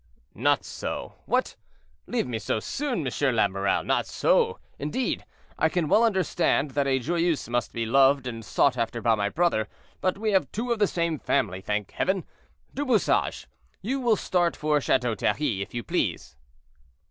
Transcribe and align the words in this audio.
"Not 0.33 0.65
so; 0.65 1.13
what! 1.27 1.55
leave 2.07 2.25
me 2.27 2.39
so 2.39 2.59
soon, 2.59 3.03
Monsieur 3.03 3.31
l'Amiral? 3.31 3.83
not 3.83 4.07
so, 4.07 4.57
indeed. 4.79 5.23
I 5.59 5.69
can 5.69 5.87
well 5.87 6.03
understand 6.03 6.71
that 6.71 6.87
a 6.87 6.97
Joyeuse 6.99 7.47
must 7.49 7.71
be 7.71 7.85
loved 7.85 8.25
and 8.25 8.43
sought 8.43 8.79
after 8.79 8.99
by 8.99 9.13
my 9.13 9.29
brother, 9.29 9.67
but 9.99 10.17
we 10.17 10.31
have 10.31 10.51
two 10.51 10.71
of 10.71 10.79
the 10.79 10.87
same 10.87 11.19
family, 11.19 11.61
thank 11.61 11.91
Heaven. 11.91 12.25
Du 12.73 12.83
Bouchage, 12.83 13.45
you 13.83 13.99
will 13.99 14.15
start 14.15 14.55
for 14.55 14.81
Chateau 14.81 15.13
Thierry, 15.13 15.61
if 15.61 15.71
you 15.75 15.83
please." 15.83 16.35